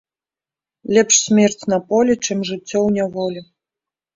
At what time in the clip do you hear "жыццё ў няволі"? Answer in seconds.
2.51-3.41